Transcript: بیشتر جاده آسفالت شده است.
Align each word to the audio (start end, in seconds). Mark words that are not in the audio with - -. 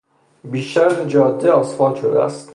بیشتر 0.43 1.05
جاده 1.05 1.51
آسفالت 1.51 1.95
شده 1.95 2.23
است. 2.23 2.49